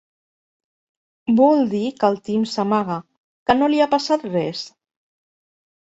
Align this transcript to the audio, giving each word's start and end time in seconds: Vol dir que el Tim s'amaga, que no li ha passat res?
Vol 1.41 1.61
dir 1.75 1.83
que 2.01 2.09
el 2.11 2.19
Tim 2.29 2.49
s'amaga, 2.55 2.99
que 3.47 3.61
no 3.61 3.71
li 3.75 3.87
ha 3.87 3.93
passat 3.97 4.31
res? 4.35 4.69